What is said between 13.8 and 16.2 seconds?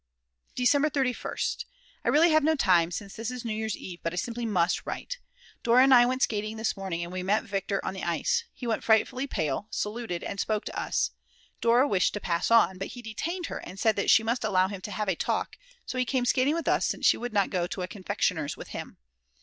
that she must allow him to have a talk, so he